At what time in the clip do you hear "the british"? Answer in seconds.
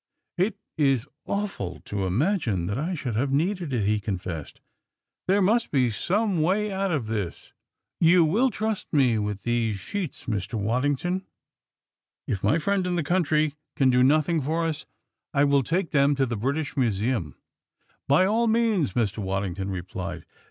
16.25-16.75